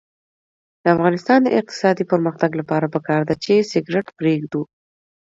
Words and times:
د 0.83 0.85
افغانستان 0.95 1.39
د 1.43 1.49
اقتصادي 1.59 2.03
پرمختګ 2.11 2.51
لپاره 2.59 2.91
پکار 2.95 3.21
ده 3.29 3.35
چې 3.43 3.53
سګرټ 3.71 4.07
پریږدو. 4.19 4.61